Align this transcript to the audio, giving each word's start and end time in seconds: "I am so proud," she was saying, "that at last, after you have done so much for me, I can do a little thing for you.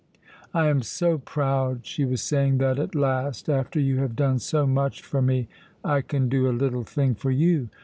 "I 0.51 0.65
am 0.67 0.81
so 0.81 1.19
proud," 1.19 1.85
she 1.85 2.05
was 2.05 2.21
saying, 2.23 2.57
"that 2.57 2.79
at 2.79 2.95
last, 2.95 3.47
after 3.49 3.79
you 3.79 3.99
have 3.99 4.15
done 4.15 4.39
so 4.39 4.65
much 4.65 5.03
for 5.03 5.21
me, 5.21 5.47
I 5.83 6.01
can 6.01 6.27
do 6.27 6.49
a 6.49 6.59
little 6.59 6.81
thing 6.81 7.13
for 7.13 7.29
you. 7.29 7.69